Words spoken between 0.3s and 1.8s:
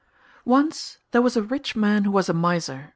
Once there was a rich